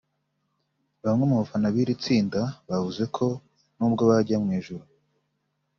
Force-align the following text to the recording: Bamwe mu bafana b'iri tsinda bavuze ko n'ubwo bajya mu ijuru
Bamwe 1.03 1.23
mu 1.29 1.35
bafana 1.41 1.67
b'iri 1.73 1.95
tsinda 2.03 2.41
bavuze 2.69 3.03
ko 3.15 3.25
n'ubwo 3.77 4.01
bajya 4.09 4.37
mu 4.43 4.49
ijuru 4.59 4.85